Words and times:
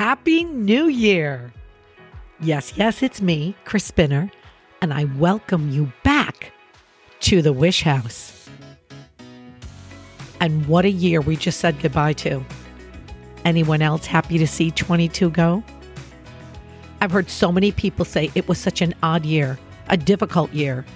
Happy 0.00 0.44
New 0.44 0.86
Year! 0.86 1.52
Yes, 2.40 2.72
yes, 2.74 3.02
it's 3.02 3.20
me, 3.20 3.54
Chris 3.66 3.84
Spinner, 3.84 4.30
and 4.80 4.94
I 4.94 5.04
welcome 5.04 5.70
you 5.70 5.92
back 6.02 6.54
to 7.20 7.42
the 7.42 7.52
Wish 7.52 7.82
House. 7.82 8.48
And 10.40 10.64
what 10.64 10.86
a 10.86 10.90
year 10.90 11.20
we 11.20 11.36
just 11.36 11.60
said 11.60 11.78
goodbye 11.82 12.14
to. 12.14 12.42
Anyone 13.44 13.82
else 13.82 14.06
happy 14.06 14.38
to 14.38 14.46
see 14.46 14.70
22 14.70 15.28
go? 15.28 15.62
I've 17.02 17.10
heard 17.10 17.28
so 17.28 17.52
many 17.52 17.70
people 17.70 18.06
say 18.06 18.30
it 18.34 18.48
was 18.48 18.56
such 18.56 18.80
an 18.80 18.94
odd 19.02 19.26
year, 19.26 19.58
a 19.90 19.98
difficult 19.98 20.50
year. 20.54 20.86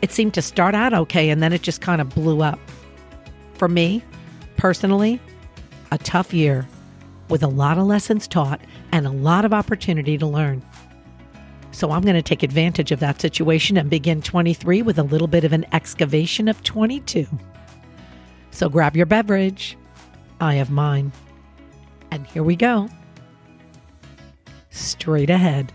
It 0.00 0.10
seemed 0.10 0.32
to 0.32 0.40
start 0.40 0.74
out 0.74 0.94
okay 0.94 1.28
and 1.28 1.42
then 1.42 1.52
it 1.52 1.60
just 1.60 1.82
kind 1.82 2.00
of 2.00 2.08
blew 2.14 2.40
up. 2.40 2.58
For 3.58 3.68
me, 3.68 4.02
personally, 4.56 5.20
a 5.92 5.98
tough 5.98 6.32
year 6.32 6.66
with 7.28 7.42
a 7.42 7.48
lot 7.48 7.78
of 7.78 7.86
lessons 7.86 8.28
taught 8.28 8.60
and 8.92 9.06
a 9.06 9.10
lot 9.10 9.44
of 9.44 9.52
opportunity 9.52 10.18
to 10.18 10.26
learn. 10.26 10.62
So 11.70 11.90
I'm 11.90 12.02
going 12.02 12.14
to 12.14 12.22
take 12.22 12.42
advantage 12.42 12.92
of 12.92 13.00
that 13.00 13.20
situation 13.20 13.76
and 13.76 13.90
begin 13.90 14.22
23 14.22 14.82
with 14.82 14.98
a 14.98 15.02
little 15.02 15.26
bit 15.26 15.44
of 15.44 15.52
an 15.52 15.66
excavation 15.72 16.46
of 16.46 16.62
22. 16.62 17.26
So 18.52 18.68
grab 18.68 18.96
your 18.96 19.06
beverage. 19.06 19.76
I 20.40 20.54
have 20.54 20.70
mine. 20.70 21.10
And 22.12 22.26
here 22.28 22.44
we 22.44 22.54
go. 22.54 22.88
Straight 24.70 25.30
ahead. 25.30 25.72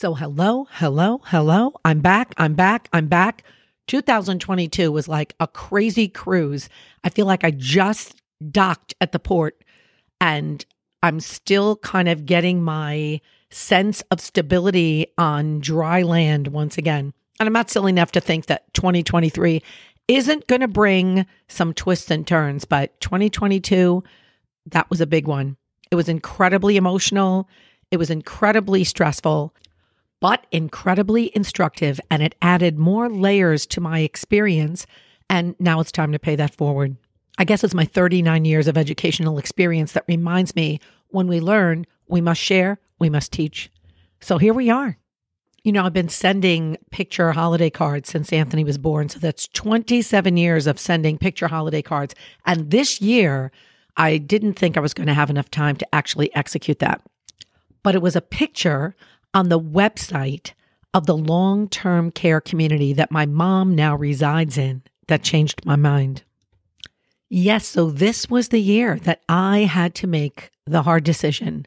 So, 0.00 0.14
hello, 0.14 0.68
hello, 0.70 1.22
hello. 1.24 1.72
I'm 1.84 1.98
back. 1.98 2.32
I'm 2.36 2.54
back. 2.54 2.88
I'm 2.92 3.08
back. 3.08 3.42
2022 3.88 4.92
was 4.92 5.08
like 5.08 5.34
a 5.40 5.48
crazy 5.48 6.06
cruise. 6.06 6.68
I 7.02 7.08
feel 7.08 7.26
like 7.26 7.42
I 7.42 7.50
just 7.50 8.22
docked 8.52 8.94
at 9.00 9.10
the 9.10 9.18
port 9.18 9.60
and 10.20 10.64
I'm 11.02 11.18
still 11.18 11.74
kind 11.78 12.08
of 12.08 12.26
getting 12.26 12.62
my 12.62 13.20
sense 13.50 14.02
of 14.12 14.20
stability 14.20 15.08
on 15.18 15.58
dry 15.58 16.02
land 16.02 16.46
once 16.46 16.78
again. 16.78 17.12
And 17.40 17.48
I'm 17.48 17.52
not 17.52 17.68
silly 17.68 17.90
enough 17.90 18.12
to 18.12 18.20
think 18.20 18.46
that 18.46 18.72
2023 18.74 19.64
isn't 20.06 20.46
going 20.46 20.60
to 20.60 20.68
bring 20.68 21.26
some 21.48 21.74
twists 21.74 22.12
and 22.12 22.24
turns, 22.24 22.64
but 22.64 23.00
2022, 23.00 24.04
that 24.66 24.88
was 24.90 25.00
a 25.00 25.08
big 25.08 25.26
one. 25.26 25.56
It 25.90 25.96
was 25.96 26.08
incredibly 26.08 26.76
emotional. 26.76 27.48
It 27.90 27.96
was 27.96 28.10
incredibly 28.10 28.84
stressful, 28.84 29.52
but 30.20 30.46
incredibly 30.50 31.34
instructive. 31.34 32.00
And 32.10 32.22
it 32.22 32.34
added 32.42 32.78
more 32.78 33.08
layers 33.08 33.66
to 33.66 33.80
my 33.80 34.00
experience. 34.00 34.86
And 35.30 35.54
now 35.58 35.80
it's 35.80 35.92
time 35.92 36.12
to 36.12 36.18
pay 36.18 36.36
that 36.36 36.54
forward. 36.54 36.96
I 37.38 37.44
guess 37.44 37.62
it's 37.62 37.74
my 37.74 37.84
39 37.84 38.44
years 38.44 38.66
of 38.66 38.76
educational 38.76 39.38
experience 39.38 39.92
that 39.92 40.04
reminds 40.08 40.56
me 40.56 40.80
when 41.08 41.28
we 41.28 41.40
learn, 41.40 41.86
we 42.08 42.20
must 42.20 42.40
share, 42.40 42.80
we 42.98 43.08
must 43.08 43.32
teach. 43.32 43.70
So 44.20 44.38
here 44.38 44.52
we 44.52 44.70
are. 44.70 44.98
You 45.62 45.72
know, 45.72 45.84
I've 45.84 45.92
been 45.92 46.08
sending 46.08 46.76
picture 46.90 47.32
holiday 47.32 47.70
cards 47.70 48.08
since 48.08 48.32
Anthony 48.32 48.64
was 48.64 48.78
born. 48.78 49.08
So 49.08 49.18
that's 49.18 49.48
27 49.48 50.36
years 50.36 50.66
of 50.66 50.78
sending 50.78 51.18
picture 51.18 51.48
holiday 51.48 51.82
cards. 51.82 52.14
And 52.46 52.70
this 52.70 53.00
year, 53.00 53.52
I 53.96 54.18
didn't 54.18 54.54
think 54.54 54.76
I 54.76 54.80
was 54.80 54.94
going 54.94 55.08
to 55.08 55.14
have 55.14 55.30
enough 55.30 55.50
time 55.50 55.76
to 55.76 55.94
actually 55.94 56.34
execute 56.34 56.78
that. 56.78 57.02
But 57.82 57.94
it 57.94 58.02
was 58.02 58.16
a 58.16 58.20
picture 58.20 58.96
on 59.34 59.48
the 59.48 59.60
website 59.60 60.52
of 60.94 61.06
the 61.06 61.16
long 61.16 61.68
term 61.68 62.10
care 62.10 62.40
community 62.40 62.92
that 62.92 63.10
my 63.10 63.26
mom 63.26 63.74
now 63.74 63.94
resides 63.94 64.58
in 64.58 64.82
that 65.06 65.22
changed 65.22 65.64
my 65.64 65.76
mind. 65.76 66.22
Yes, 67.30 67.66
so 67.66 67.90
this 67.90 68.30
was 68.30 68.48
the 68.48 68.60
year 68.60 68.98
that 69.00 69.22
I 69.28 69.60
had 69.60 69.94
to 69.96 70.06
make 70.06 70.50
the 70.66 70.82
hard 70.82 71.04
decision 71.04 71.66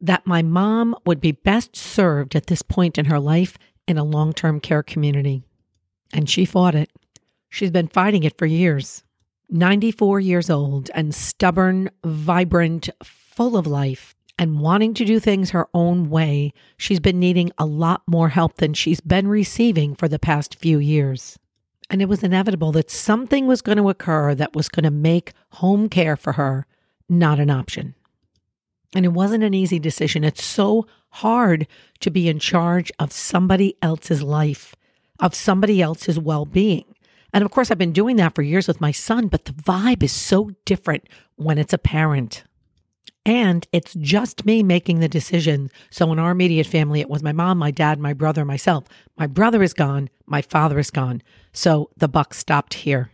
that 0.00 0.26
my 0.26 0.42
mom 0.42 0.94
would 1.06 1.20
be 1.20 1.32
best 1.32 1.76
served 1.76 2.36
at 2.36 2.46
this 2.46 2.62
point 2.62 2.98
in 2.98 3.06
her 3.06 3.18
life 3.18 3.58
in 3.86 3.98
a 3.98 4.04
long 4.04 4.32
term 4.32 4.60
care 4.60 4.82
community. 4.82 5.42
And 6.12 6.28
she 6.28 6.44
fought 6.44 6.74
it. 6.74 6.90
She's 7.48 7.70
been 7.70 7.88
fighting 7.88 8.24
it 8.24 8.38
for 8.38 8.46
years. 8.46 9.02
94 9.50 10.20
years 10.20 10.50
old 10.50 10.90
and 10.94 11.14
stubborn, 11.14 11.90
vibrant, 12.04 12.90
full 13.02 13.56
of 13.56 13.66
life, 13.66 14.14
and 14.38 14.60
wanting 14.60 14.94
to 14.94 15.04
do 15.04 15.18
things 15.18 15.50
her 15.50 15.68
own 15.74 16.08
way, 16.08 16.52
she's 16.76 17.00
been 17.00 17.18
needing 17.18 17.50
a 17.58 17.66
lot 17.66 18.02
more 18.06 18.28
help 18.28 18.56
than 18.56 18.72
she's 18.74 19.00
been 19.00 19.28
receiving 19.28 19.94
for 19.94 20.08
the 20.08 20.18
past 20.18 20.54
few 20.54 20.78
years. 20.78 21.38
And 21.90 22.00
it 22.00 22.08
was 22.08 22.22
inevitable 22.22 22.70
that 22.72 22.90
something 22.90 23.46
was 23.46 23.62
going 23.62 23.78
to 23.78 23.88
occur 23.88 24.34
that 24.34 24.54
was 24.54 24.68
going 24.68 24.84
to 24.84 24.90
make 24.90 25.32
home 25.52 25.88
care 25.88 26.16
for 26.16 26.34
her 26.34 26.66
not 27.08 27.40
an 27.40 27.50
option. 27.50 27.94
And 28.94 29.04
it 29.04 29.12
wasn't 29.12 29.44
an 29.44 29.54
easy 29.54 29.78
decision. 29.78 30.24
It's 30.24 30.44
so 30.44 30.86
hard 31.10 31.66
to 32.00 32.10
be 32.10 32.28
in 32.28 32.38
charge 32.38 32.92
of 32.98 33.12
somebody 33.12 33.76
else's 33.82 34.22
life, 34.22 34.74
of 35.18 35.34
somebody 35.34 35.82
else's 35.82 36.18
well 36.18 36.44
being. 36.44 36.84
And 37.32 37.44
of 37.44 37.50
course, 37.50 37.70
I've 37.70 37.78
been 37.78 37.92
doing 37.92 38.16
that 38.16 38.34
for 38.34 38.42
years 38.42 38.68
with 38.68 38.80
my 38.80 38.92
son, 38.92 39.28
but 39.28 39.44
the 39.44 39.52
vibe 39.52 40.02
is 40.02 40.12
so 40.12 40.50
different 40.64 41.08
when 41.36 41.58
it's 41.58 41.74
a 41.74 41.78
parent. 41.78 42.44
And 43.28 43.68
it's 43.72 43.92
just 43.92 44.46
me 44.46 44.62
making 44.62 45.00
the 45.00 45.08
decision. 45.08 45.70
So 45.90 46.10
in 46.12 46.18
our 46.18 46.30
immediate 46.30 46.66
family, 46.66 47.02
it 47.02 47.10
was 47.10 47.22
my 47.22 47.32
mom, 47.32 47.58
my 47.58 47.70
dad, 47.70 47.98
my 47.98 48.14
brother, 48.14 48.42
myself. 48.42 48.84
My 49.18 49.26
brother 49.26 49.62
is 49.62 49.74
gone. 49.74 50.08
My 50.24 50.40
father 50.40 50.78
is 50.78 50.90
gone. 50.90 51.22
So 51.52 51.90
the 51.94 52.08
buck 52.08 52.32
stopped 52.32 52.72
here. 52.72 53.10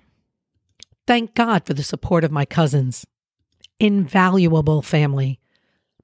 Thank 1.05 1.35
God 1.35 1.67
for 1.67 1.75
the 1.75 1.83
support 1.83 2.23
of 2.23 2.31
my 2.31 2.45
cousins. 2.45 3.05
Invaluable 3.81 4.83
family. 4.83 5.41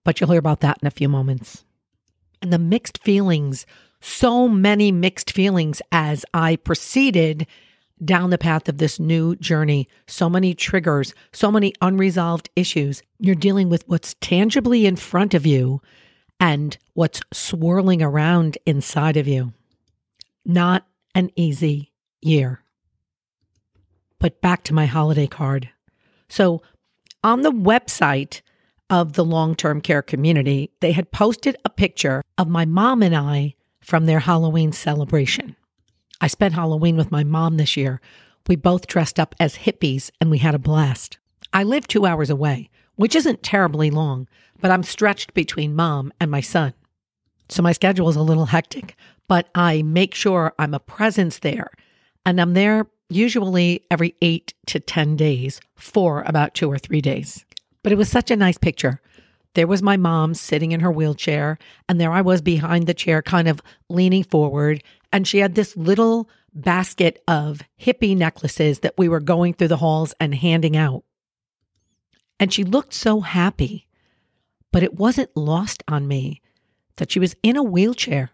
But 0.04 0.20
you'll 0.20 0.30
hear 0.30 0.40
about 0.40 0.58
that 0.58 0.78
in 0.82 0.88
a 0.88 0.90
few 0.90 1.08
moments. 1.08 1.64
And 2.42 2.52
the 2.52 2.58
mixed 2.58 2.98
feelings, 3.04 3.64
so 4.00 4.48
many 4.48 4.90
mixed 4.90 5.30
feelings 5.30 5.80
as 5.92 6.24
I 6.34 6.56
proceeded 6.56 7.46
down 8.04 8.30
the 8.30 8.38
path 8.38 8.68
of 8.68 8.78
this 8.78 8.98
new 8.98 9.36
journey. 9.36 9.88
So 10.06 10.28
many 10.28 10.54
triggers, 10.54 11.14
so 11.32 11.50
many 11.50 11.74
unresolved 11.80 12.50
issues. 12.56 13.02
You're 13.18 13.34
dealing 13.34 13.68
with 13.68 13.86
what's 13.86 14.14
tangibly 14.20 14.86
in 14.86 14.96
front 14.96 15.34
of 15.34 15.46
you 15.46 15.80
and 16.38 16.76
what's 16.94 17.20
swirling 17.32 18.02
around 18.02 18.58
inside 18.64 19.16
of 19.16 19.28
you. 19.28 19.52
Not 20.44 20.86
an 21.14 21.30
easy 21.36 21.92
year. 22.20 22.62
But 24.18 24.40
back 24.40 24.64
to 24.64 24.74
my 24.74 24.86
holiday 24.86 25.26
card. 25.26 25.70
So, 26.28 26.62
on 27.22 27.42
the 27.42 27.52
website 27.52 28.40
of 28.88 29.12
the 29.12 29.24
long 29.24 29.54
term 29.54 29.80
care 29.80 30.02
community, 30.02 30.70
they 30.80 30.92
had 30.92 31.10
posted 31.10 31.56
a 31.64 31.70
picture 31.70 32.22
of 32.38 32.48
my 32.48 32.64
mom 32.64 33.02
and 33.02 33.14
I 33.14 33.54
from 33.80 34.06
their 34.06 34.20
Halloween 34.20 34.72
celebration. 34.72 35.56
I 36.20 36.26
spent 36.26 36.54
Halloween 36.54 36.96
with 36.96 37.10
my 37.10 37.24
mom 37.24 37.56
this 37.56 37.76
year. 37.76 38.00
We 38.46 38.56
both 38.56 38.86
dressed 38.86 39.18
up 39.18 39.34
as 39.40 39.58
hippies 39.58 40.10
and 40.20 40.30
we 40.30 40.38
had 40.38 40.54
a 40.54 40.58
blast. 40.58 41.18
I 41.52 41.62
live 41.62 41.86
two 41.86 42.06
hours 42.06 42.30
away, 42.30 42.70
which 42.96 43.14
isn't 43.14 43.42
terribly 43.42 43.90
long, 43.90 44.28
but 44.60 44.70
I'm 44.70 44.82
stretched 44.82 45.34
between 45.34 45.74
mom 45.74 46.12
and 46.20 46.30
my 46.30 46.40
son. 46.40 46.74
So 47.48 47.62
my 47.62 47.72
schedule 47.72 48.08
is 48.08 48.16
a 48.16 48.22
little 48.22 48.46
hectic, 48.46 48.96
but 49.28 49.48
I 49.54 49.82
make 49.82 50.14
sure 50.14 50.54
I'm 50.58 50.74
a 50.74 50.80
presence 50.80 51.38
there. 51.38 51.70
And 52.24 52.40
I'm 52.40 52.54
there 52.54 52.86
usually 53.08 53.84
every 53.90 54.14
eight 54.22 54.54
to 54.66 54.78
10 54.78 55.16
days 55.16 55.60
for 55.74 56.22
about 56.22 56.54
two 56.54 56.70
or 56.70 56.78
three 56.78 57.00
days. 57.00 57.44
But 57.82 57.92
it 57.92 57.96
was 57.96 58.08
such 58.08 58.30
a 58.30 58.36
nice 58.36 58.58
picture. 58.58 59.00
There 59.54 59.66
was 59.66 59.82
my 59.82 59.96
mom 59.96 60.34
sitting 60.34 60.72
in 60.72 60.80
her 60.80 60.92
wheelchair, 60.92 61.58
and 61.88 62.00
there 62.00 62.12
I 62.12 62.20
was 62.20 62.40
behind 62.40 62.86
the 62.86 62.94
chair, 62.94 63.20
kind 63.20 63.48
of 63.48 63.60
leaning 63.88 64.22
forward, 64.22 64.82
and 65.12 65.26
she 65.26 65.38
had 65.38 65.54
this 65.54 65.76
little 65.76 66.28
basket 66.54 67.22
of 67.26 67.62
hippie 67.80 68.16
necklaces 68.16 68.80
that 68.80 68.94
we 68.96 69.08
were 69.08 69.20
going 69.20 69.54
through 69.54 69.68
the 69.68 69.76
halls 69.78 70.14
and 70.20 70.34
handing 70.34 70.76
out. 70.76 71.04
And 72.38 72.52
she 72.52 72.64
looked 72.64 72.94
so 72.94 73.20
happy, 73.20 73.88
but 74.72 74.82
it 74.82 74.94
wasn't 74.94 75.36
lost 75.36 75.82
on 75.88 76.06
me 76.06 76.40
that 76.96 77.10
she 77.10 77.18
was 77.18 77.34
in 77.42 77.56
a 77.56 77.62
wheelchair. 77.62 78.30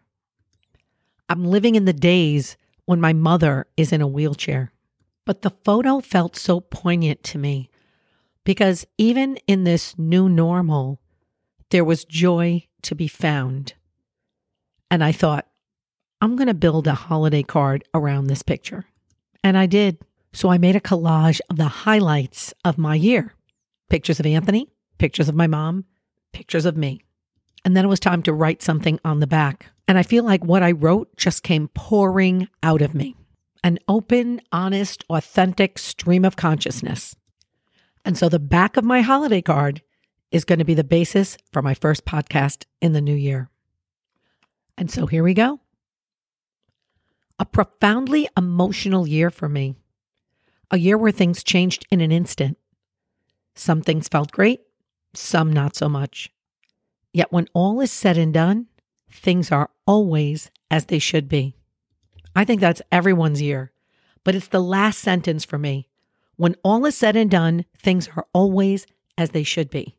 I'm 1.29 1.45
living 1.45 1.75
in 1.75 1.87
the 1.87 1.93
days 1.93 2.57
when 2.85 3.01
my 3.01 3.13
mother 3.13 3.67
is 3.77 3.93
in 3.93 4.01
a 4.01 4.07
wheelchair. 4.07 4.73
But 5.25 5.43
the 5.43 5.51
photo 5.51 6.01
felt 6.01 6.37
so 6.37 6.61
poignant 6.61 7.25
to 7.25 7.39
me 7.39 7.69
because 8.45 8.87
even 8.97 9.39
in 9.49 9.65
this 9.65 9.99
new 9.99 10.29
normal, 10.29 11.01
there 11.71 11.85
was 11.85 12.05
joy 12.05 12.67
to 12.83 12.95
be 12.95 13.09
found. 13.09 13.75
And 14.91 15.03
I 15.03 15.13
thought, 15.13 15.47
I'm 16.21 16.37
going 16.37 16.47
to 16.47 16.55
build 16.55 16.87
a 16.87 16.95
holiday 16.95 17.43
card 17.43 17.85
around 17.93 18.27
this 18.27 18.43
picture. 18.43 18.87
And 19.43 19.59
I 19.59 19.67
did. 19.67 19.99
So 20.33 20.49
I 20.49 20.59
made 20.59 20.77
a 20.77 20.81
collage 20.81 21.41
of 21.51 21.57
the 21.57 21.69
highlights 21.69 22.53
of 22.65 22.79
my 22.79 22.95
year 22.95 23.35
pictures 23.89 24.19
of 24.19 24.27
Anthony, 24.27 24.69
pictures 24.99 25.29
of 25.29 25.35
my 25.35 25.47
mom, 25.47 25.85
pictures 26.33 26.65
of 26.67 26.77
me. 26.77 27.01
And 27.65 27.77
then 27.77 27.85
it 27.85 27.89
was 27.89 28.01
time 28.01 28.23
to 28.25 28.33
write 28.33 28.63
something 28.63 28.99
on 29.05 29.21
the 29.21 29.27
back. 29.27 29.71
And 29.89 29.97
I 29.97 30.03
feel 30.03 30.25
like 30.25 30.45
what 30.45 30.63
I 30.63 30.73
wrote 30.73 31.17
just 31.17 31.43
came 31.43 31.69
pouring 31.69 32.49
out 32.63 32.83
of 32.83 32.95
me 32.95 33.17
an 33.65 33.79
open, 33.89 34.41
honest, 34.53 35.05
authentic 35.11 35.79
stream 35.79 36.25
of 36.25 36.37
consciousness. 36.37 37.17
And 38.05 38.17
so 38.17 38.29
the 38.29 38.39
back 38.39 38.77
of 38.77 38.85
my 38.85 39.01
holiday 39.01 39.43
card 39.43 39.83
is 40.31 40.45
going 40.45 40.59
to 40.59 40.65
be 40.65 40.75
the 40.75 40.85
basis 40.85 41.37
for 41.53 41.63
my 41.63 41.75
first 41.75 42.05
podcast 42.05 42.65
in 42.81 42.93
the 42.93 43.01
new 43.01 43.15
year. 43.15 43.51
And 44.77 44.91
so 44.91 45.07
here 45.07 45.23
we 45.23 45.35
go. 45.35 45.61
A 47.39 47.45
profoundly 47.45 48.29
emotional 48.37 49.07
year 49.07 49.31
for 49.31 49.49
me. 49.49 49.75
A 50.71 50.79
year 50.79 50.99
where 50.99 51.13
things 51.13 51.45
changed 51.45 51.87
in 51.91 52.01
an 52.01 52.13
instant. 52.13 52.59
Some 53.55 53.83
things 53.83 54.09
felt 54.09 54.33
great, 54.33 54.61
some 55.15 55.53
not 55.53 55.77
so 55.77 55.89
much. 55.89 56.31
Yet 57.13 57.33
when 57.33 57.49
all 57.55 57.81
is 57.81 57.93
said 57.93 58.19
and 58.19 58.35
done, 58.35 58.67
things 59.11 59.51
are 59.51 59.71
always 59.87 60.51
as 60.71 60.87
they 60.87 60.99
should 60.99 61.29
be. 61.29 61.55
I 62.35 62.45
think 62.45 62.61
that's 62.61 62.83
everyone's 62.93 63.41
year, 63.41 63.73
but 64.25 64.35
it's 64.35 64.49
the 64.49 64.61
last 64.61 64.99
sentence 64.99 65.45
for 65.45 65.57
me. 65.57 65.89
When 66.37 66.57
all 66.63 66.85
is 66.85 66.97
said 66.97 67.17
and 67.17 67.31
done, 67.31 67.65
things 67.79 68.11
are 68.15 68.27
always 68.35 68.87
as 69.17 69.31
they 69.31 69.43
should 69.43 69.71
be. 69.71 69.97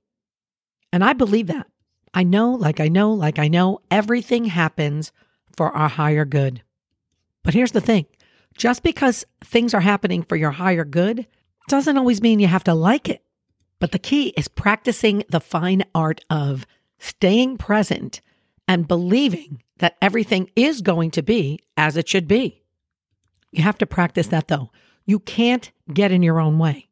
And 0.92 1.04
I 1.04 1.14
believe 1.14 1.48
that. 1.48 1.68
I 2.14 2.24
know, 2.24 2.52
like 2.52 2.80
I 2.80 2.88
know, 2.88 3.14
like 3.14 3.40
I 3.40 3.48
know, 3.48 3.80
everything 3.92 4.46
happens 4.46 5.12
for 5.56 5.76
our 5.76 5.90
higher 5.90 6.26
good. 6.26 6.64
But 7.44 7.54
here's 7.54 7.72
the 7.72 7.82
thing 7.82 8.06
just 8.58 8.82
because 8.84 9.26
things 9.44 9.74
are 9.74 9.82
happening 9.82 10.24
for 10.24 10.36
your 10.36 10.52
higher 10.52 10.86
good 10.86 11.28
doesn't 11.68 11.98
always 11.98 12.22
mean 12.22 12.40
you 12.40 12.48
have 12.48 12.64
to 12.64 12.74
like 12.74 13.10
it. 13.10 13.24
But 13.80 13.92
the 13.92 14.00
key 14.00 14.34
is 14.38 14.48
practicing 14.48 15.24
the 15.30 15.40
fine 15.40 15.84
art 15.94 16.22
of 16.30 16.66
staying 16.98 17.58
present 17.58 18.22
and 18.68 18.88
believing 18.88 19.62
that 19.78 19.96
everything 20.02 20.50
is 20.56 20.82
going 20.82 21.12
to 21.12 21.22
be 21.22 21.60
as 21.76 21.96
it 21.98 22.10
should 22.10 22.28
be. 22.28 22.64
You 23.52 23.64
have 23.64 23.78
to 23.78 23.86
practice 23.86 24.28
that 24.28 24.48
though. 24.48 24.72
You 25.06 25.20
can't 25.20 25.72
get 25.94 26.12
in 26.12 26.24
your 26.24 26.40
own 26.40 26.58
way. 26.58 26.87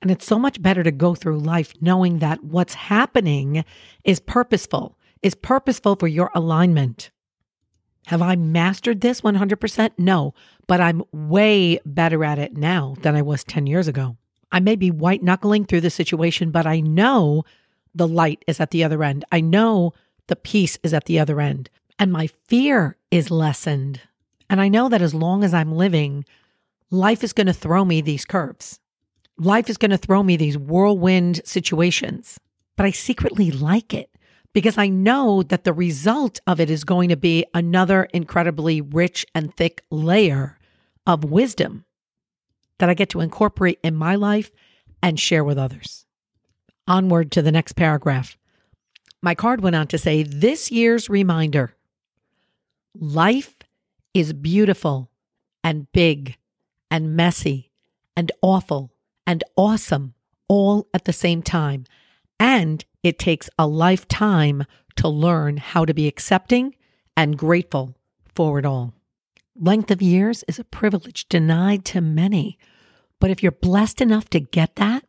And 0.00 0.10
it's 0.10 0.26
so 0.26 0.38
much 0.38 0.62
better 0.62 0.82
to 0.82 0.92
go 0.92 1.14
through 1.14 1.38
life 1.38 1.74
knowing 1.80 2.18
that 2.18 2.44
what's 2.44 2.74
happening 2.74 3.64
is 4.04 4.20
purposeful, 4.20 4.96
is 5.22 5.34
purposeful 5.34 5.96
for 5.96 6.06
your 6.06 6.30
alignment. 6.34 7.10
Have 8.06 8.22
I 8.22 8.36
mastered 8.36 9.00
this 9.00 9.20
100%? 9.20 9.90
No, 9.98 10.34
but 10.66 10.80
I'm 10.80 11.02
way 11.12 11.80
better 11.84 12.24
at 12.24 12.38
it 12.38 12.56
now 12.56 12.94
than 13.02 13.14
I 13.14 13.22
was 13.22 13.44
10 13.44 13.66
years 13.66 13.88
ago. 13.88 14.16
I 14.50 14.60
may 14.60 14.76
be 14.76 14.90
white 14.90 15.22
knuckling 15.22 15.66
through 15.66 15.82
the 15.82 15.90
situation, 15.90 16.50
but 16.50 16.66
I 16.66 16.80
know 16.80 17.42
the 17.94 18.08
light 18.08 18.44
is 18.46 18.60
at 18.60 18.70
the 18.70 18.84
other 18.84 19.02
end. 19.02 19.24
I 19.30 19.40
know 19.40 19.92
the 20.28 20.36
peace 20.36 20.78
is 20.82 20.94
at 20.94 21.04
the 21.04 21.18
other 21.18 21.40
end, 21.40 21.68
and 21.98 22.12
my 22.12 22.28
fear 22.46 22.96
is 23.10 23.30
lessened. 23.30 24.00
And 24.48 24.60
I 24.60 24.68
know 24.68 24.88
that 24.88 25.02
as 25.02 25.14
long 25.14 25.44
as 25.44 25.52
I'm 25.52 25.72
living, 25.72 26.24
life 26.90 27.22
is 27.22 27.32
going 27.34 27.48
to 27.48 27.52
throw 27.52 27.84
me 27.84 28.00
these 28.00 28.24
curves. 28.24 28.80
Life 29.40 29.70
is 29.70 29.76
going 29.76 29.92
to 29.92 29.96
throw 29.98 30.24
me 30.24 30.36
these 30.36 30.58
whirlwind 30.58 31.42
situations, 31.44 32.40
but 32.76 32.84
I 32.84 32.90
secretly 32.90 33.52
like 33.52 33.94
it 33.94 34.10
because 34.52 34.76
I 34.76 34.88
know 34.88 35.44
that 35.44 35.62
the 35.62 35.72
result 35.72 36.40
of 36.46 36.58
it 36.58 36.70
is 36.70 36.82
going 36.82 37.08
to 37.10 37.16
be 37.16 37.44
another 37.54 38.08
incredibly 38.12 38.80
rich 38.80 39.24
and 39.36 39.54
thick 39.54 39.84
layer 39.90 40.58
of 41.06 41.22
wisdom 41.22 41.84
that 42.78 42.90
I 42.90 42.94
get 42.94 43.10
to 43.10 43.20
incorporate 43.20 43.78
in 43.84 43.94
my 43.94 44.16
life 44.16 44.50
and 45.00 45.20
share 45.20 45.44
with 45.44 45.56
others. 45.56 46.04
Onward 46.88 47.30
to 47.32 47.42
the 47.42 47.52
next 47.52 47.74
paragraph. 47.74 48.36
My 49.22 49.36
card 49.36 49.60
went 49.60 49.76
on 49.76 49.86
to 49.88 49.98
say 49.98 50.24
this 50.24 50.72
year's 50.72 51.08
reminder 51.08 51.76
life 52.92 53.54
is 54.14 54.32
beautiful 54.32 55.10
and 55.62 55.90
big 55.92 56.36
and 56.90 57.14
messy 57.14 57.70
and 58.16 58.32
awful 58.42 58.90
and 59.28 59.44
awesome 59.56 60.14
all 60.48 60.88
at 60.94 61.04
the 61.04 61.12
same 61.12 61.42
time. 61.42 61.84
And 62.40 62.82
it 63.02 63.18
takes 63.18 63.50
a 63.58 63.66
lifetime 63.66 64.64
to 64.96 65.06
learn 65.06 65.58
how 65.58 65.84
to 65.84 65.92
be 65.92 66.08
accepting 66.08 66.74
and 67.14 67.36
grateful 67.36 67.94
for 68.34 68.58
it 68.58 68.64
all. 68.64 68.94
Length 69.54 69.90
of 69.90 70.00
years 70.00 70.44
is 70.48 70.58
a 70.58 70.64
privilege 70.64 71.28
denied 71.28 71.84
to 71.84 72.00
many. 72.00 72.58
But 73.20 73.30
if 73.30 73.42
you're 73.42 73.52
blessed 73.52 74.00
enough 74.00 74.30
to 74.30 74.40
get 74.40 74.76
that, 74.76 75.04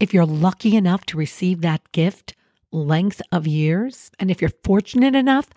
if 0.00 0.12
you're 0.12 0.26
lucky 0.26 0.74
enough 0.74 1.06
to 1.06 1.16
receive 1.16 1.60
that 1.60 1.92
gift, 1.92 2.34
length 2.72 3.22
of 3.30 3.46
years, 3.46 4.10
and 4.18 4.32
if 4.32 4.40
you're 4.40 4.50
fortunate 4.64 5.14
enough 5.14 5.48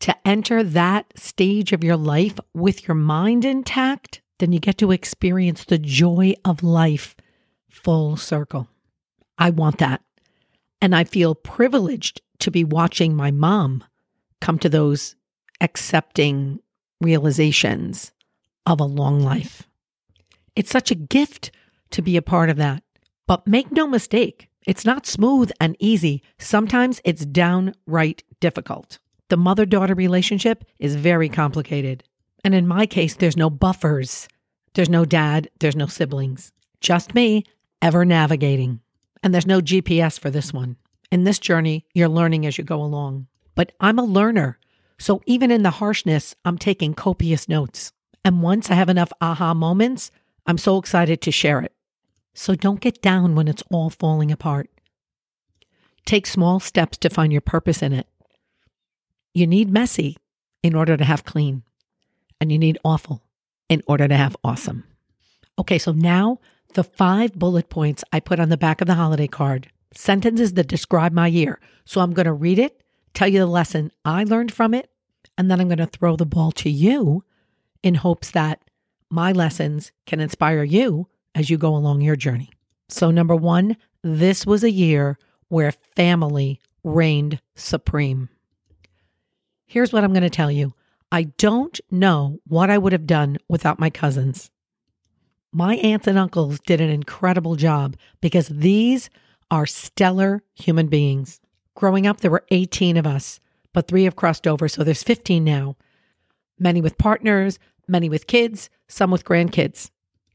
to 0.00 0.14
enter 0.24 0.62
that 0.62 1.06
stage 1.18 1.72
of 1.72 1.82
your 1.82 1.96
life 1.96 2.38
with 2.54 2.86
your 2.86 2.94
mind 2.94 3.44
intact, 3.44 4.20
then 4.38 4.52
you 4.52 4.60
get 4.60 4.78
to 4.78 4.92
experience 4.92 5.64
the 5.64 5.78
joy 5.78 6.34
of 6.44 6.62
life 6.62 7.16
full 7.82 8.16
circle. 8.16 8.68
I 9.38 9.50
want 9.50 9.78
that. 9.78 10.02
And 10.80 10.94
I 10.94 11.04
feel 11.04 11.34
privileged 11.34 12.20
to 12.40 12.50
be 12.50 12.64
watching 12.64 13.14
my 13.14 13.30
mom 13.30 13.84
come 14.40 14.58
to 14.58 14.68
those 14.68 15.16
accepting 15.60 16.60
realizations 17.00 18.12
of 18.66 18.80
a 18.80 18.84
long 18.84 19.20
life. 19.20 19.68
It's 20.54 20.70
such 20.70 20.90
a 20.90 20.96
gift 20.96 21.50
to 21.90 22.02
be 22.02 22.16
a 22.16 22.22
part 22.22 22.50
of 22.50 22.56
that. 22.56 22.82
But 23.26 23.46
make 23.46 23.72
no 23.72 23.86
mistake, 23.86 24.48
it's 24.66 24.84
not 24.84 25.06
smooth 25.06 25.50
and 25.60 25.76
easy. 25.78 26.22
Sometimes 26.38 27.00
it's 27.04 27.26
downright 27.26 28.22
difficult. 28.40 28.98
The 29.28 29.36
mother 29.36 29.66
daughter 29.66 29.94
relationship 29.94 30.64
is 30.78 30.94
very 30.94 31.28
complicated. 31.28 32.04
And 32.44 32.54
in 32.54 32.68
my 32.68 32.86
case, 32.86 33.14
there's 33.14 33.36
no 33.36 33.50
buffers. 33.50 34.28
There's 34.74 34.88
no 34.88 35.04
dad, 35.04 35.48
there's 35.58 35.74
no 35.74 35.86
siblings. 35.86 36.52
Just 36.80 37.14
me, 37.14 37.44
ever 37.82 38.04
navigating. 38.04 38.80
And 39.22 39.32
there's 39.32 39.46
no 39.46 39.60
GPS 39.60 40.18
for 40.18 40.30
this 40.30 40.52
one. 40.52 40.76
In 41.10 41.24
this 41.24 41.38
journey, 41.38 41.86
you're 41.94 42.08
learning 42.08 42.46
as 42.46 42.58
you 42.58 42.64
go 42.64 42.82
along. 42.82 43.26
But 43.54 43.72
I'm 43.80 43.98
a 43.98 44.04
learner. 44.04 44.58
So 44.98 45.22
even 45.26 45.50
in 45.50 45.62
the 45.62 45.70
harshness, 45.70 46.34
I'm 46.44 46.58
taking 46.58 46.94
copious 46.94 47.48
notes. 47.48 47.92
And 48.24 48.42
once 48.42 48.70
I 48.70 48.74
have 48.74 48.88
enough 48.88 49.12
aha 49.20 49.54
moments, 49.54 50.10
I'm 50.46 50.58
so 50.58 50.78
excited 50.78 51.20
to 51.22 51.30
share 51.30 51.60
it. 51.60 51.72
So 52.34 52.54
don't 52.54 52.80
get 52.80 53.02
down 53.02 53.34
when 53.34 53.48
it's 53.48 53.62
all 53.70 53.90
falling 53.90 54.30
apart. 54.30 54.68
Take 56.04 56.26
small 56.26 56.60
steps 56.60 56.98
to 56.98 57.10
find 57.10 57.32
your 57.32 57.40
purpose 57.40 57.82
in 57.82 57.92
it. 57.92 58.06
You 59.34 59.46
need 59.46 59.70
messy 59.70 60.16
in 60.62 60.74
order 60.74 60.96
to 60.96 61.04
have 61.04 61.24
clean, 61.24 61.62
and 62.40 62.52
you 62.52 62.58
need 62.58 62.78
awful 62.84 63.22
in 63.68 63.82
order 63.86 64.06
to 64.06 64.16
have 64.16 64.36
awesome. 64.44 64.84
Okay, 65.58 65.78
so 65.78 65.92
now 65.92 66.40
the 66.76 66.84
five 66.84 67.32
bullet 67.32 67.70
points 67.70 68.04
I 68.12 68.20
put 68.20 68.38
on 68.38 68.50
the 68.50 68.56
back 68.58 68.82
of 68.82 68.86
the 68.86 68.94
holiday 68.94 69.26
card, 69.26 69.70
sentences 69.94 70.52
that 70.54 70.68
describe 70.68 71.10
my 71.10 71.26
year. 71.26 71.58
So 71.86 72.02
I'm 72.02 72.12
going 72.12 72.26
to 72.26 72.34
read 72.34 72.58
it, 72.58 72.82
tell 73.14 73.28
you 73.28 73.38
the 73.38 73.46
lesson 73.46 73.90
I 74.04 74.24
learned 74.24 74.52
from 74.52 74.74
it, 74.74 74.90
and 75.38 75.50
then 75.50 75.58
I'm 75.58 75.68
going 75.68 75.78
to 75.78 75.86
throw 75.86 76.16
the 76.16 76.26
ball 76.26 76.52
to 76.52 76.70
you 76.70 77.22
in 77.82 77.94
hopes 77.94 78.30
that 78.32 78.60
my 79.08 79.32
lessons 79.32 79.90
can 80.04 80.20
inspire 80.20 80.64
you 80.64 81.08
as 81.34 81.48
you 81.48 81.56
go 81.56 81.74
along 81.74 82.02
your 82.02 82.14
journey. 82.14 82.50
So, 82.90 83.10
number 83.10 83.34
one, 83.34 83.78
this 84.02 84.46
was 84.46 84.62
a 84.62 84.70
year 84.70 85.18
where 85.48 85.72
family 85.72 86.60
reigned 86.84 87.40
supreme. 87.54 88.28
Here's 89.64 89.94
what 89.94 90.04
I'm 90.04 90.12
going 90.12 90.22
to 90.22 90.30
tell 90.30 90.50
you 90.50 90.74
I 91.10 91.24
don't 91.38 91.80
know 91.90 92.38
what 92.46 92.68
I 92.68 92.76
would 92.76 92.92
have 92.92 93.06
done 93.06 93.38
without 93.48 93.78
my 93.78 93.88
cousins. 93.88 94.50
My 95.56 95.76
aunts 95.76 96.06
and 96.06 96.18
uncles 96.18 96.60
did 96.60 96.82
an 96.82 96.90
incredible 96.90 97.56
job 97.56 97.96
because 98.20 98.48
these 98.48 99.08
are 99.50 99.64
stellar 99.64 100.42
human 100.54 100.88
beings. 100.88 101.40
Growing 101.74 102.06
up, 102.06 102.20
there 102.20 102.30
were 102.30 102.44
18 102.50 102.98
of 102.98 103.06
us, 103.06 103.40
but 103.72 103.88
three 103.88 104.04
have 104.04 104.16
crossed 104.16 104.46
over, 104.46 104.68
so 104.68 104.84
there's 104.84 105.02
15 105.02 105.42
now. 105.42 105.74
Many 106.58 106.82
with 106.82 106.98
partners, 106.98 107.58
many 107.88 108.10
with 108.10 108.26
kids, 108.26 108.68
some 108.86 109.10
with 109.10 109.24
grandkids. 109.24 109.90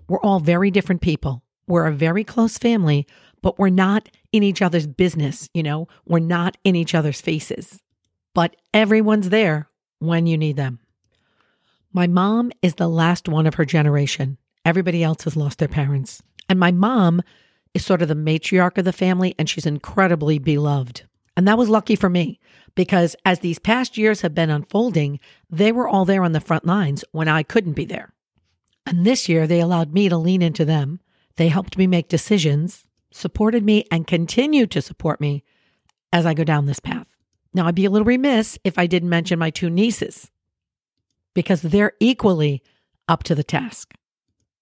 We're 0.07 0.21
all 0.21 0.39
very 0.39 0.71
different 0.71 1.01
people. 1.01 1.43
We're 1.67 1.85
a 1.85 1.93
very 1.93 2.23
close 2.23 2.57
family, 2.57 3.05
but 3.43 3.59
we're 3.59 3.69
not 3.69 4.09
in 4.31 4.41
each 4.41 4.63
other's 4.63 4.87
business, 4.87 5.49
you 5.53 5.61
know? 5.61 5.87
We're 6.03 6.17
not 6.17 6.57
in 6.63 6.75
each 6.75 6.95
other's 6.95 7.21
faces. 7.21 7.79
But 8.33 8.55
everyone's 8.73 9.29
there 9.29 9.69
when 9.99 10.25
you 10.25 10.35
need 10.35 10.55
them. 10.55 10.79
My 11.93 12.07
mom 12.07 12.51
is 12.63 12.73
the 12.73 12.89
last 12.89 13.29
one 13.29 13.45
of 13.45 13.53
her 13.53 13.65
generation. 13.65 14.39
Everybody 14.65 15.03
else 15.03 15.23
has 15.23 15.35
lost 15.35 15.59
their 15.59 15.67
parents. 15.67 16.21
And 16.49 16.59
my 16.59 16.71
mom 16.71 17.21
is 17.73 17.85
sort 17.85 18.01
of 18.01 18.07
the 18.07 18.15
matriarch 18.15 18.77
of 18.77 18.85
the 18.85 18.93
family, 18.93 19.33
and 19.39 19.49
she's 19.49 19.65
incredibly 19.65 20.37
beloved. 20.39 21.03
And 21.37 21.47
that 21.47 21.57
was 21.57 21.69
lucky 21.69 21.95
for 21.95 22.09
me 22.09 22.39
because 22.75 23.15
as 23.25 23.39
these 23.39 23.59
past 23.59 23.97
years 23.97 24.21
have 24.21 24.35
been 24.35 24.49
unfolding, 24.49 25.19
they 25.49 25.71
were 25.71 25.87
all 25.87 26.05
there 26.05 26.23
on 26.23 26.33
the 26.33 26.41
front 26.41 26.65
lines 26.65 27.05
when 27.11 27.27
I 27.27 27.43
couldn't 27.43 27.73
be 27.73 27.85
there. 27.85 28.13
And 28.85 29.05
this 29.05 29.29
year, 29.29 29.47
they 29.47 29.61
allowed 29.61 29.93
me 29.93 30.09
to 30.09 30.17
lean 30.17 30.41
into 30.41 30.65
them. 30.65 30.99
They 31.37 31.47
helped 31.47 31.77
me 31.77 31.87
make 31.87 32.09
decisions, 32.09 32.85
supported 33.11 33.63
me, 33.63 33.85
and 33.89 34.05
continue 34.05 34.67
to 34.67 34.81
support 34.81 35.21
me 35.21 35.43
as 36.11 36.25
I 36.25 36.33
go 36.33 36.43
down 36.43 36.65
this 36.65 36.79
path. 36.79 37.07
Now, 37.53 37.67
I'd 37.67 37.75
be 37.75 37.85
a 37.85 37.89
little 37.89 38.05
remiss 38.05 38.57
if 38.63 38.77
I 38.77 38.87
didn't 38.87 39.09
mention 39.09 39.39
my 39.39 39.49
two 39.49 39.69
nieces. 39.69 40.29
because 41.33 41.61
they're 41.61 41.93
equally 41.99 42.61
up 43.07 43.23
to 43.23 43.35
the 43.35 43.43
task. 43.43 43.93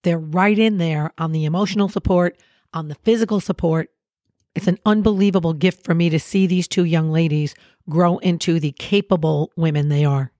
They're 0.03 0.19
right 0.19 0.57
in 0.57 0.77
there 0.77 1.11
on 1.17 1.31
the 1.31 1.45
emotional 1.45 1.89
support, 1.89 2.37
on 2.73 2.87
the 2.87 2.95
physical 2.95 3.39
support. 3.39 3.89
It's 4.55 4.67
an 4.67 4.79
unbelievable 4.85 5.53
gift 5.53 5.83
for 5.83 5.93
me 5.93 6.09
to 6.09 6.19
see 6.19 6.47
these 6.47 6.67
two 6.67 6.83
young 6.85 7.11
ladies 7.11 7.55
grow 7.89 8.17
into 8.19 8.59
the 8.59 8.71
capable 8.71 9.51
women 9.55 9.89
they 9.89 10.05
are. 10.05 10.31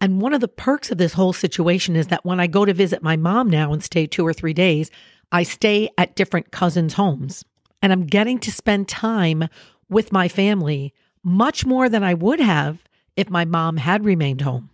And 0.00 0.20
one 0.20 0.34
of 0.34 0.40
the 0.40 0.48
perks 0.48 0.90
of 0.90 0.98
this 0.98 1.14
whole 1.14 1.32
situation 1.32 1.96
is 1.96 2.08
that 2.08 2.24
when 2.24 2.38
I 2.38 2.46
go 2.46 2.64
to 2.64 2.74
visit 2.74 3.02
my 3.02 3.16
mom 3.16 3.48
now 3.48 3.72
and 3.72 3.82
stay 3.82 4.06
two 4.06 4.26
or 4.26 4.34
three 4.34 4.52
days, 4.52 4.90
I 5.32 5.42
stay 5.42 5.88
at 5.96 6.14
different 6.14 6.50
cousins' 6.50 6.94
homes. 6.94 7.44
And 7.82 7.92
I'm 7.92 8.04
getting 8.06 8.38
to 8.40 8.52
spend 8.52 8.88
time 8.88 9.48
with 9.88 10.12
my 10.12 10.28
family 10.28 10.92
much 11.22 11.64
more 11.64 11.88
than 11.88 12.04
I 12.04 12.14
would 12.14 12.40
have 12.40 12.84
if 13.16 13.30
my 13.30 13.44
mom 13.44 13.78
had 13.78 14.04
remained 14.04 14.42
home. 14.42 14.70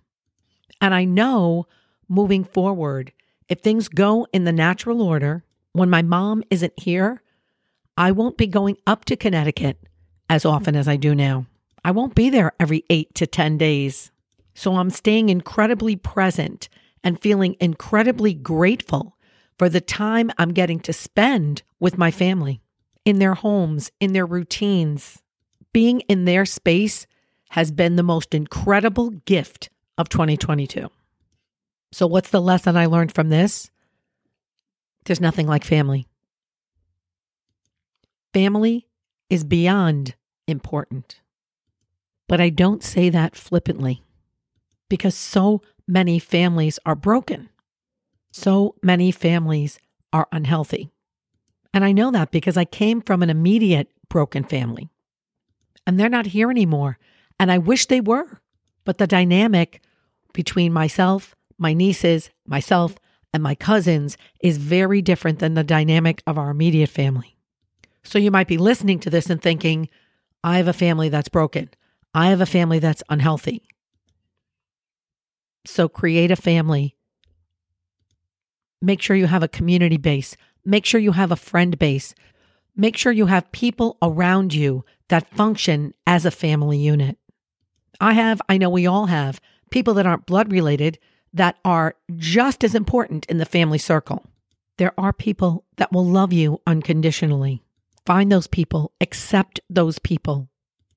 And 0.81 0.93
I 0.93 1.05
know 1.05 1.67
moving 2.09 2.45
forward, 2.45 3.13
if 3.49 3.61
things 3.61 3.89
go 3.89 4.27
in 4.33 4.45
the 4.45 4.53
natural 4.53 5.03
order, 5.03 5.45
when 5.73 5.91
my 5.91 6.03
mom 6.03 6.43
isn't 6.51 6.79
here, 6.79 7.23
I 7.97 8.13
won't 8.13 8.37
be 8.37 8.47
going 8.47 8.77
up 8.87 9.05
to 9.07 9.17
Connecticut 9.17 9.79
as 10.29 10.45
often 10.45 10.77
as 10.77 10.89
I 10.89 10.97
do 10.97 11.15
now. 11.15 11.47
I 11.85 11.91
won't 11.91 12.15
be 12.15 12.31
there 12.31 12.53
every 12.61 12.85
eight 12.89 13.15
to 13.17 13.27
10 13.27 13.59
days. 13.59 14.11
So 14.55 14.77
I'm 14.77 14.91
staying 14.91 15.29
incredibly 15.29 15.97
present 15.97 16.69
and 17.03 17.21
feeling 17.21 17.57
incredibly 17.61 18.35
grateful 18.35 19.17
for 19.59 19.69
the 19.69 19.81
time 19.81 20.31
I'm 20.39 20.53
getting 20.53 20.81
to 20.81 20.93
spend 20.93 21.63
with 21.81 21.99
my 21.99 22.11
family 22.11 22.61
in 23.05 23.19
their 23.19 23.35
homes, 23.35 23.91
in 24.01 24.13
their 24.13 24.27
routines. 24.27 25.23
Being 25.73 26.01
in 26.03 26.25
their 26.25 26.47
space 26.47 27.07
has 27.51 27.71
been 27.71 27.97
the 27.97 28.03
most 28.03 28.35
incredible 28.35 29.11
gift 29.11 29.71
of 29.99 30.09
2022. 30.09 30.91
So, 31.93 32.07
what's 32.07 32.31
the 32.31 32.41
lesson 32.41 32.77
I 32.77 32.87
learned 32.87 33.15
from 33.15 33.29
this? 33.29 33.71
There's 35.05 35.21
nothing 35.21 35.47
like 35.47 35.65
family. 35.65 36.07
Family 38.33 38.87
is 39.29 39.45
beyond 39.45 40.15
important. 40.47 41.21
But 42.29 42.41
I 42.41 42.49
don't 42.49 42.83
say 42.83 43.11
that 43.11 43.37
flippantly 43.37 44.03
because 44.89 45.15
so 45.15 45.61
many 45.87 46.19
families 46.19 46.79
are 46.87 46.95
broken. 46.95 47.51
So 48.31 48.75
many 48.83 49.13
families 49.13 49.79
are 50.13 50.29
unhealthy. 50.33 50.91
And 51.75 51.85
I 51.85 51.93
know 51.93 52.11
that 52.11 52.31
because 52.31 52.57
I 52.57 52.65
came 52.65 53.03
from 53.03 53.23
an 53.23 53.31
immediate 53.31 53.91
broken 54.09 54.45
family. 54.45 54.89
And 55.87 55.99
they're 55.99 56.09
not 56.09 56.27
here 56.27 56.51
anymore. 56.51 56.99
And 57.39 57.51
I 57.51 57.59
wish 57.59 57.87
they 57.87 58.01
were. 58.01 58.41
But 58.85 58.99
the 58.99 59.07
dynamic 59.07 59.83
between 60.33 60.73
myself, 60.73 61.37
my 61.63 61.73
nieces, 61.73 62.31
myself, 62.47 62.97
and 63.33 63.43
my 63.43 63.55
cousins 63.55 64.19
is 64.41 64.59
very 64.59 65.01
different 65.01 65.39
than 65.39 65.55
the 65.55 65.65
dynamic 65.65 66.23
of 66.27 66.37
our 66.37 66.51
immediate 66.51 66.91
family. 66.91 67.37
So 68.03 68.19
you 68.19 68.31
might 68.31 68.49
be 68.49 68.59
listening 68.59 68.99
to 69.01 69.11
this 69.11 69.31
and 69.31 69.41
thinking, 69.41 69.89
I 70.45 70.59
have 70.59 70.69
a 70.69 70.73
family 70.73 71.09
that's 71.09 71.29
broken. 71.29 71.71
I 72.13 72.29
have 72.29 72.41
a 72.41 72.47
family 72.47 72.79
that's 72.79 73.03
unhealthy. 73.09 73.63
So 75.65 75.89
create 75.89 76.31
a 76.31 76.37
family. 76.37 76.97
Make 78.83 79.01
sure 79.01 79.17
you 79.17 79.29
have 79.29 79.45
a 79.45 79.49
community 79.49 79.97
base. 79.97 80.37
Make 80.65 80.85
sure 80.85 81.01
you 81.01 81.13
have 81.13 81.31
a 81.31 81.37
friend 81.37 81.79
base. 81.79 82.15
Make 82.77 82.97
sure 82.97 83.13
you 83.13 83.27
have 83.27 83.53
people 83.53 83.97
around 84.03 84.53
you 84.53 84.85
that 85.09 85.33
function 85.35 85.95
as 86.07 86.27
a 86.27 86.31
family 86.31 86.79
unit. 86.79 87.17
I 88.01 88.15
have, 88.15 88.43
I 88.49 88.59
know 88.59 88.69
we 88.69 88.87
all 88.87 89.07
have, 89.07 89.41
people 89.71 89.95
that 89.95 90.07
aren't 90.07 90.27
blood 90.27 90.51
related 90.51 90.99
that 91.33 91.59
are 91.65 91.95
just 92.17 92.63
as 92.63 92.75
important 92.75 93.27
in 93.27 93.39
the 93.39 93.47
family 93.47 93.79
circle. 93.79 94.25
There 94.79 94.93
are 94.99 95.13
people 95.13 95.65
that 95.77 95.93
will 95.93 96.05
love 96.05 96.33
you 96.33 96.61
unconditionally. 96.67 97.63
Find 98.05 98.31
those 98.31 98.47
people, 98.47 98.93
accept 99.01 99.61
those 99.71 99.99
people. 99.99 100.49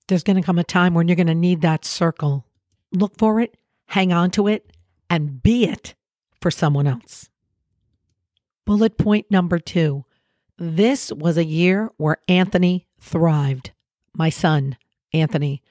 There's 0.08 0.24
going 0.24 0.38
to 0.38 0.42
come 0.42 0.60
a 0.60 0.64
time 0.64 0.94
when 0.94 1.08
you're 1.08 1.16
going 1.16 1.28
to 1.28 1.36
need 1.36 1.62
that 1.62 1.86
circle. 1.86 2.46
Look 2.92 3.18
for 3.18 3.40
it, 3.40 3.58
hang 3.88 4.12
on 4.12 4.32
to 4.32 4.48
it, 4.48 4.72
and 5.10 5.42
be 5.42 5.66
it 5.66 5.96
for 6.42 6.52
someone 6.52 6.88
else. 6.88 7.30
Bullet 8.66 8.98
point 8.98 9.30
number 9.30 9.60
two 9.60 10.06
this 10.58 11.12
was 11.12 11.38
a 11.38 11.44
year 11.44 11.92
where 11.98 12.18
Anthony 12.30 12.88
thrived. 13.00 13.72
My 14.14 14.30
son, 14.30 14.78
Anthony. 15.14 15.62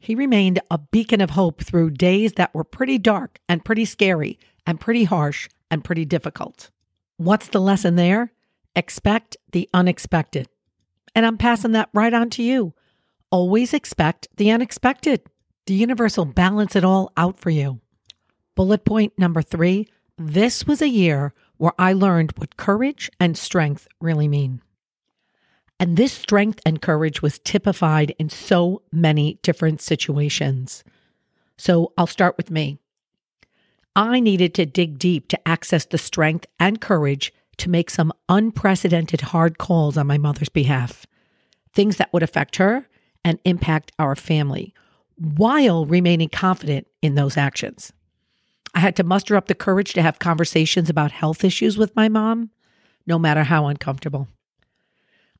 He 0.00 0.14
remained 0.14 0.60
a 0.70 0.78
beacon 0.78 1.20
of 1.20 1.30
hope 1.30 1.62
through 1.62 1.90
days 1.90 2.34
that 2.34 2.54
were 2.54 2.64
pretty 2.64 2.98
dark 2.98 3.40
and 3.48 3.64
pretty 3.64 3.84
scary 3.84 4.38
and 4.66 4.80
pretty 4.80 5.04
harsh 5.04 5.48
and 5.70 5.84
pretty 5.84 6.04
difficult. 6.04 6.70
What's 7.16 7.48
the 7.48 7.60
lesson 7.60 7.96
there? 7.96 8.32
Expect 8.74 9.36
the 9.52 9.68
unexpected. 9.72 10.48
And 11.14 11.24
I'm 11.24 11.38
passing 11.38 11.72
that 11.72 11.88
right 11.94 12.12
on 12.12 12.30
to 12.30 12.42
you. 12.42 12.74
Always 13.30 13.72
expect 13.72 14.28
the 14.36 14.50
unexpected. 14.50 15.22
The 15.66 15.74
universe 15.74 16.16
will 16.16 16.26
balance 16.26 16.76
it 16.76 16.84
all 16.84 17.12
out 17.16 17.40
for 17.40 17.50
you. 17.50 17.80
Bullet 18.54 18.84
point 18.84 19.12
number 19.18 19.42
three 19.42 19.88
this 20.18 20.66
was 20.66 20.80
a 20.80 20.88
year 20.88 21.34
where 21.58 21.74
I 21.78 21.92
learned 21.92 22.32
what 22.36 22.56
courage 22.56 23.10
and 23.20 23.36
strength 23.36 23.86
really 24.00 24.28
mean. 24.28 24.62
And 25.78 25.96
this 25.96 26.12
strength 26.12 26.60
and 26.64 26.80
courage 26.80 27.20
was 27.20 27.38
typified 27.38 28.14
in 28.18 28.30
so 28.30 28.82
many 28.90 29.38
different 29.42 29.82
situations. 29.82 30.82
So 31.58 31.92
I'll 31.98 32.06
start 32.06 32.36
with 32.36 32.50
me. 32.50 32.78
I 33.94 34.20
needed 34.20 34.54
to 34.54 34.66
dig 34.66 34.98
deep 34.98 35.28
to 35.28 35.48
access 35.48 35.84
the 35.84 35.98
strength 35.98 36.46
and 36.58 36.80
courage 36.80 37.32
to 37.58 37.70
make 37.70 37.90
some 37.90 38.12
unprecedented 38.28 39.22
hard 39.22 39.58
calls 39.58 39.96
on 39.96 40.06
my 40.06 40.18
mother's 40.18 40.50
behalf, 40.50 41.06
things 41.72 41.96
that 41.96 42.12
would 42.12 42.22
affect 42.22 42.56
her 42.56 42.86
and 43.24 43.38
impact 43.44 43.92
our 43.98 44.14
family, 44.14 44.74
while 45.16 45.86
remaining 45.86 46.28
confident 46.28 46.86
in 47.00 47.14
those 47.14 47.36
actions. 47.36 47.92
I 48.74 48.80
had 48.80 48.96
to 48.96 49.04
muster 49.04 49.36
up 49.36 49.46
the 49.46 49.54
courage 49.54 49.94
to 49.94 50.02
have 50.02 50.18
conversations 50.18 50.90
about 50.90 51.12
health 51.12 51.42
issues 51.42 51.78
with 51.78 51.96
my 51.96 52.10
mom, 52.10 52.50
no 53.06 53.18
matter 53.18 53.44
how 53.44 53.66
uncomfortable. 53.66 54.28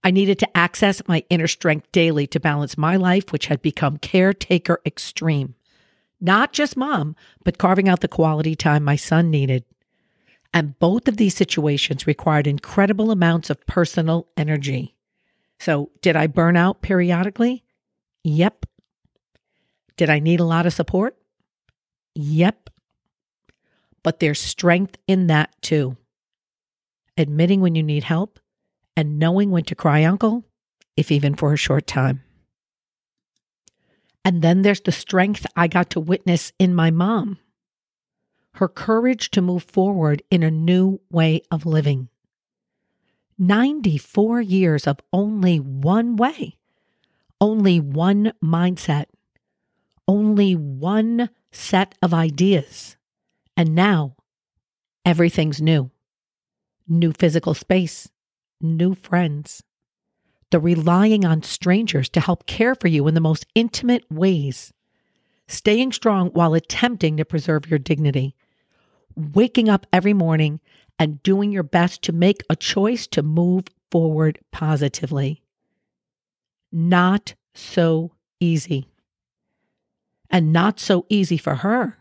I 0.06 0.12
needed 0.12 0.38
to 0.38 0.56
access 0.56 1.02
my 1.08 1.24
inner 1.30 1.48
strength 1.48 1.90
daily 1.90 2.28
to 2.28 2.38
balance 2.38 2.78
my 2.78 2.94
life, 2.94 3.32
which 3.32 3.46
had 3.46 3.60
become 3.60 3.96
caretaker 3.96 4.80
extreme. 4.86 5.56
Not 6.20 6.52
just 6.52 6.76
mom, 6.76 7.16
but 7.42 7.58
carving 7.58 7.88
out 7.88 8.02
the 8.02 8.06
quality 8.06 8.54
time 8.54 8.84
my 8.84 8.94
son 8.94 9.32
needed. 9.32 9.64
And 10.54 10.78
both 10.78 11.08
of 11.08 11.16
these 11.16 11.34
situations 11.34 12.06
required 12.06 12.46
incredible 12.46 13.10
amounts 13.10 13.50
of 13.50 13.66
personal 13.66 14.28
energy. 14.36 14.94
So, 15.58 15.90
did 16.02 16.14
I 16.14 16.28
burn 16.28 16.56
out 16.56 16.82
periodically? 16.82 17.64
Yep. 18.22 18.64
Did 19.96 20.08
I 20.08 20.20
need 20.20 20.38
a 20.38 20.44
lot 20.44 20.66
of 20.66 20.72
support? 20.72 21.16
Yep. 22.14 22.70
But 24.04 24.20
there's 24.20 24.38
strength 24.38 24.98
in 25.08 25.26
that 25.26 25.60
too. 25.62 25.96
Admitting 27.18 27.60
when 27.60 27.74
you 27.74 27.82
need 27.82 28.04
help 28.04 28.38
and 28.96 29.18
knowing 29.18 29.50
when 29.50 29.64
to 29.64 29.74
cry 29.74 30.04
uncle, 30.04 30.44
if 30.96 31.12
even 31.12 31.34
for 31.34 31.52
a 31.52 31.58
short 31.58 31.86
time. 31.86 32.22
And 34.24 34.42
then 34.42 34.62
there's 34.62 34.80
the 34.80 34.92
strength 34.92 35.46
I 35.54 35.68
got 35.68 35.90
to 35.90 36.00
witness 36.00 36.52
in 36.58 36.74
my 36.74 36.90
mom 36.90 37.38
her 38.56 38.68
courage 38.68 39.30
to 39.30 39.42
move 39.42 39.62
forward 39.64 40.22
in 40.30 40.42
a 40.42 40.50
new 40.50 41.00
way 41.10 41.42
of 41.50 41.66
living. 41.66 42.08
94 43.38 44.40
years 44.40 44.86
of 44.86 44.98
only 45.12 45.58
one 45.58 46.16
way, 46.16 46.56
only 47.40 47.78
one 47.80 48.32
mindset, 48.42 49.06
only 50.08 50.54
one 50.54 51.28
set 51.52 51.94
of 52.00 52.14
ideas. 52.14 52.96
And 53.56 53.74
now 53.74 54.16
everything's 55.04 55.60
new. 55.60 55.90
New 56.88 57.12
physical 57.12 57.52
space, 57.52 58.08
new 58.60 58.94
friends, 58.94 59.62
the 60.50 60.60
relying 60.60 61.24
on 61.24 61.42
strangers 61.42 62.08
to 62.10 62.20
help 62.20 62.46
care 62.46 62.74
for 62.74 62.88
you 62.88 63.06
in 63.08 63.14
the 63.14 63.20
most 63.20 63.46
intimate 63.54 64.04
ways, 64.10 64.72
staying 65.48 65.92
strong 65.92 66.28
while 66.28 66.54
attempting 66.54 67.16
to 67.16 67.24
preserve 67.24 67.68
your 67.68 67.78
dignity, 67.78 68.34
waking 69.16 69.68
up 69.68 69.86
every 69.92 70.12
morning 70.12 70.60
and 70.98 71.22
doing 71.22 71.52
your 71.52 71.62
best 71.62 72.02
to 72.02 72.12
make 72.12 72.42
a 72.48 72.56
choice 72.56 73.06
to 73.06 73.22
move 73.22 73.64
forward 73.90 74.38
positively. 74.52 75.42
Not 76.72 77.34
so 77.54 78.12
easy. 78.40 78.88
And 80.30 80.52
not 80.52 80.80
so 80.80 81.06
easy 81.08 81.36
for 81.36 81.56
her. 81.56 81.98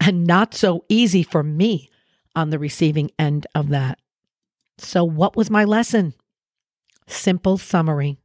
And 0.00 0.26
not 0.26 0.54
so 0.54 0.84
easy 0.88 1.22
for 1.22 1.42
me 1.42 1.88
on 2.36 2.50
the 2.50 2.58
receiving 2.58 3.10
end 3.18 3.46
of 3.54 3.68
that. 3.70 3.98
So, 4.78 5.04
what 5.04 5.36
was 5.36 5.50
my 5.50 5.64
lesson? 5.64 6.14
Simple 7.06 7.58
summary. 7.58 8.18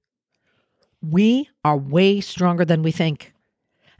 We 1.01 1.49
are 1.63 1.77
way 1.77 2.21
stronger 2.21 2.65
than 2.65 2.81
we 2.83 2.91
think. 2.91 3.33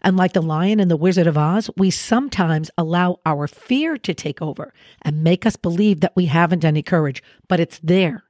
And 0.02 0.16
like 0.16 0.34
the 0.34 0.42
lion 0.42 0.80
in 0.80 0.88
the 0.88 0.98
Wizard 0.98 1.28
of 1.28 1.38
Oz, 1.38 1.70
we 1.76 1.92
sometimes 1.92 2.72
allow 2.78 3.20
our 3.26 3.48
fear 3.48 3.98
to 3.98 4.14
take 4.14 4.42
over 4.42 4.74
and 5.02 5.24
make 5.24 5.46
us 5.46 5.56
believe 5.58 6.00
that 6.00 6.16
we 6.16 6.28
haven't 6.28 6.64
any 6.64 6.82
courage, 6.82 7.22
but 7.48 7.60
it's 7.60 7.80
there. 7.84 8.24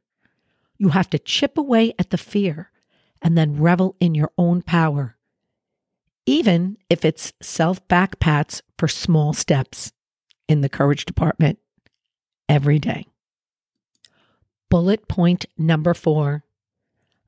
You 0.77 0.89
have 0.89 1.09
to 1.11 1.19
chip 1.19 1.57
away 1.57 1.93
at 1.99 2.09
the 2.09 2.17
fear 2.17 2.71
and 3.21 3.37
then 3.37 3.61
revel 3.61 3.95
in 3.99 4.15
your 4.15 4.31
own 4.37 4.61
power, 4.61 5.17
even 6.25 6.77
if 6.89 7.05
it's 7.05 7.33
self 7.41 7.85
back 7.87 8.19
pats 8.19 8.61
for 8.77 8.87
small 8.87 9.33
steps 9.33 9.91
in 10.47 10.61
the 10.61 10.69
courage 10.69 11.05
department 11.05 11.59
every 12.47 12.79
day. 12.79 13.05
Bullet 14.69 15.07
point 15.07 15.45
number 15.57 15.95
four. 15.95 16.43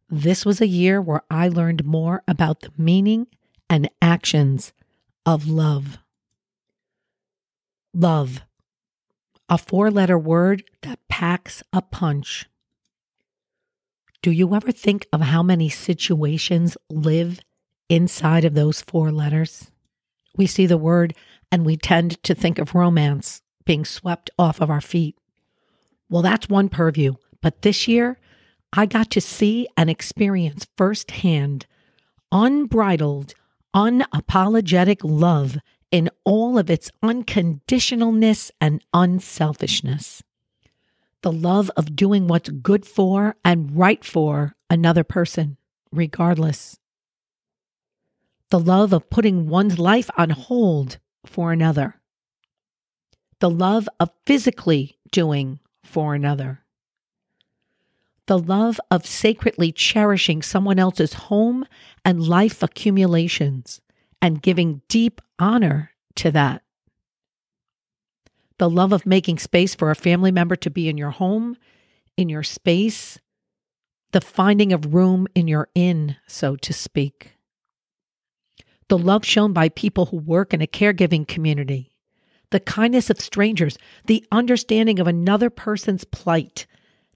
This 0.09 0.45
was 0.45 0.61
a 0.61 0.67
year 0.67 1.01
where 1.01 1.23
I 1.31 1.47
learned 1.47 1.85
more 1.85 2.21
about 2.27 2.59
the 2.59 2.71
meaning 2.77 3.27
and 3.67 3.89
actions 3.99 4.73
of 5.25 5.47
love. 5.47 5.97
Love, 7.93 8.41
a 9.49 9.57
four 9.57 9.89
letter 9.89 10.19
word 10.19 10.63
that 10.83 10.99
packs 11.09 11.63
a 11.73 11.81
punch. 11.81 12.47
Do 14.21 14.29
you 14.29 14.53
ever 14.53 14.71
think 14.71 15.07
of 15.11 15.21
how 15.21 15.41
many 15.41 15.67
situations 15.67 16.77
live 16.89 17.39
inside 17.89 18.45
of 18.45 18.53
those 18.53 18.81
four 18.81 19.11
letters? 19.11 19.71
We 20.37 20.45
see 20.45 20.67
the 20.67 20.77
word 20.77 21.15
and 21.51 21.65
we 21.65 21.75
tend 21.75 22.21
to 22.23 22.35
think 22.35 22.59
of 22.59 22.75
romance 22.75 23.41
being 23.65 23.83
swept 23.83 24.29
off 24.37 24.61
of 24.61 24.69
our 24.69 24.79
feet. 24.79 25.17
Well, 26.07 26.21
that's 26.21 26.47
one 26.47 26.69
purview. 26.69 27.15
But 27.41 27.63
this 27.63 27.87
year, 27.87 28.19
I 28.73 28.85
got 28.85 29.09
to 29.11 29.21
see 29.21 29.67
and 29.75 29.89
experience 29.89 30.67
firsthand 30.77 31.65
unbridled 32.31 33.33
unapologetic 33.75 34.99
love 35.03 35.57
in 35.91 36.09
all 36.23 36.57
of 36.57 36.69
its 36.69 36.91
unconditionalness 37.03 38.51
and 38.59 38.83
unselfishness. 38.93 40.23
The 41.21 41.31
love 41.31 41.69
of 41.77 41.95
doing 41.95 42.27
what's 42.27 42.49
good 42.49 42.85
for 42.85 43.35
and 43.43 43.77
right 43.77 44.03
for 44.03 44.55
another 44.69 45.03
person, 45.03 45.57
regardless. 45.91 46.79
The 48.49 48.59
love 48.59 48.93
of 48.93 49.09
putting 49.09 49.47
one's 49.47 49.77
life 49.77 50.09
on 50.17 50.31
hold 50.31 50.97
for 51.25 51.51
another. 51.51 52.01
The 53.39 53.49
love 53.49 53.87
of 53.99 54.11
physically 54.25 54.97
doing 55.11 55.59
for 55.83 56.15
another 56.15 56.61
the 58.31 58.39
love 58.39 58.79
of 58.89 59.05
sacredly 59.05 59.73
cherishing 59.73 60.41
someone 60.41 60.79
else's 60.79 61.15
home 61.27 61.65
and 62.05 62.25
life 62.25 62.63
accumulations 62.63 63.81
and 64.21 64.41
giving 64.41 64.81
deep 64.87 65.19
honor 65.37 65.91
to 66.15 66.31
that. 66.31 66.63
The 68.57 68.69
love 68.69 68.93
of 68.93 69.05
making 69.05 69.39
space 69.39 69.75
for 69.75 69.91
a 69.91 69.95
family 69.95 70.31
member 70.31 70.55
to 70.55 70.69
be 70.69 70.87
in 70.87 70.97
your 70.97 71.09
home, 71.09 71.57
in 72.15 72.29
your 72.29 72.41
space, 72.41 73.19
the 74.13 74.21
finding 74.21 74.71
of 74.71 74.93
room 74.93 75.27
in 75.35 75.49
your 75.49 75.67
inn, 75.75 76.15
so 76.25 76.55
to 76.55 76.71
speak. 76.71 77.33
The 78.87 78.97
love 78.97 79.25
shown 79.25 79.51
by 79.51 79.67
people 79.67 80.05
who 80.05 80.15
work 80.15 80.53
in 80.53 80.61
a 80.61 80.67
caregiving 80.67 81.27
community, 81.27 81.91
the 82.49 82.61
kindness 82.61 83.09
of 83.09 83.19
strangers, 83.19 83.77
the 84.05 84.25
understanding 84.31 85.01
of 85.01 85.07
another 85.07 85.49
person's 85.49 86.05
plight 86.05 86.65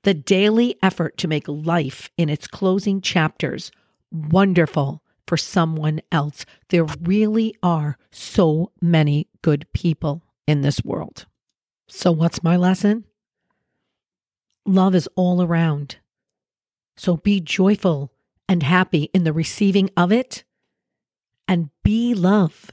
the 0.05 0.13
daily 0.13 0.77
effort 0.83 1.17
to 1.17 1.27
make 1.27 1.47
life 1.47 2.11
in 2.15 2.29
its 2.29 2.47
closing 2.47 3.01
chapters 3.01 3.71
wonderful 4.11 5.01
for 5.27 5.35
someone 5.35 5.99
else. 6.11 6.45
There 6.69 6.85
really 7.01 7.55
are 7.63 7.97
so 8.11 8.71
many 8.79 9.27
good 9.41 9.65
people 9.73 10.21
in 10.45 10.61
this 10.61 10.85
world. 10.85 11.25
So, 11.87 12.11
what's 12.11 12.43
my 12.43 12.55
lesson? 12.55 13.05
Love 14.63 14.93
is 14.93 15.09
all 15.15 15.41
around. 15.41 15.97
So, 16.95 17.17
be 17.17 17.41
joyful 17.41 18.11
and 18.47 18.61
happy 18.61 19.09
in 19.11 19.23
the 19.23 19.33
receiving 19.33 19.89
of 19.97 20.11
it 20.11 20.43
and 21.47 21.71
be 21.83 22.13
love. 22.13 22.69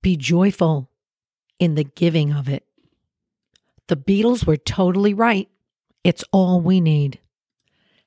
Be 0.00 0.16
joyful 0.16 0.90
in 1.58 1.74
the 1.74 1.84
giving 1.84 2.32
of 2.32 2.48
it. 2.48 2.64
The 3.88 3.96
Beatles 3.96 4.46
were 4.46 4.56
totally 4.56 5.12
right 5.12 5.50
it's 6.04 6.24
all 6.32 6.60
we 6.60 6.80
need. 6.80 7.20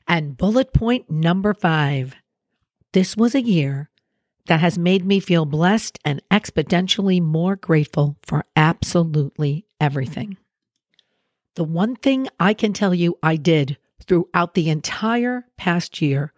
And 0.07 0.37
bullet 0.37 0.73
point 0.73 1.09
number 1.09 1.53
five 1.53 2.15
this 2.93 3.17
was 3.17 3.33
a 3.33 3.41
year 3.41 3.89
that 4.45 4.59
has 4.59 4.77
made 4.77 5.05
me 5.05 5.19
feel 5.19 5.45
blessed 5.45 5.97
and 6.05 6.21
exponentially 6.29 7.21
more 7.21 7.55
grateful 7.55 8.17
for 8.21 8.45
absolutely 8.55 9.65
everything. 9.81 10.37
The 11.55 11.63
one 11.63 11.95
thing 11.95 12.27
I 12.39 12.53
can 12.53 12.71
tell 12.71 12.93
you 12.93 13.17
I 13.23 13.35
did 13.35 13.77
throughout 14.05 14.53
the 14.53 14.69
entire 14.69 15.45
past 15.57 16.01
year 16.01 16.33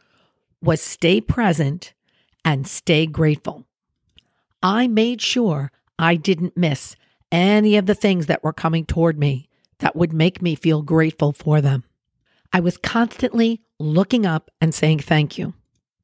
was 0.61 0.81
stay 0.81 1.19
present 1.19 1.93
and 2.43 2.67
stay 2.67 3.05
grateful. 3.05 3.65
I 4.61 4.87
made 4.87 5.21
sure 5.21 5.71
I 5.97 6.15
didn't 6.15 6.57
miss 6.57 6.95
any 7.31 7.75
of 7.75 7.85
the 7.85 7.95
things 7.95 8.27
that 8.27 8.43
were 8.43 8.53
coming 8.53 8.85
toward 8.85 9.17
me 9.19 9.49
that 9.85 9.95
would 9.95 10.11
make 10.11 10.41
me 10.41 10.55
feel 10.55 10.81
grateful 10.81 11.31
for 11.31 11.61
them. 11.61 11.83
I 12.51 12.59
was 12.59 12.75
constantly 12.75 13.61
looking 13.77 14.25
up 14.25 14.49
and 14.59 14.73
saying 14.73 14.97
thank 14.97 15.37
you. 15.37 15.53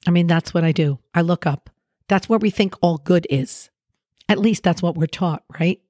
I 0.05 0.11
mean, 0.11 0.27
that's 0.27 0.53
what 0.53 0.63
I 0.63 0.71
do. 0.71 0.99
I 1.15 1.21
look 1.21 1.47
up. 1.47 1.67
That's 2.07 2.29
where 2.29 2.37
we 2.37 2.51
think 2.51 2.75
all 2.81 2.99
good 2.99 3.25
is. 3.27 3.71
At 4.29 4.37
least 4.37 4.61
that's 4.61 4.83
what 4.83 4.95
we're 4.95 5.07
taught, 5.07 5.43
right? 5.59 5.81